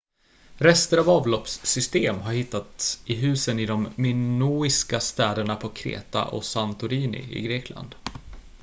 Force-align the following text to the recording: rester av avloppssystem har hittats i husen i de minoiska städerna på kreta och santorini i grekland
rester 0.57 0.97
av 0.97 1.09
avloppssystem 1.09 2.19
har 2.19 2.33
hittats 2.33 3.01
i 3.05 3.15
husen 3.15 3.59
i 3.59 3.65
de 3.65 3.89
minoiska 3.95 4.99
städerna 4.99 5.55
på 5.55 5.69
kreta 5.69 6.25
och 6.25 6.45
santorini 6.45 7.27
i 7.31 7.41
grekland 7.41 7.95